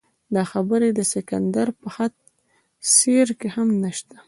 [0.35, 2.15] دا خبرې د سکندر په خط
[2.95, 3.67] سیر کې هم
[3.97, 4.17] شته.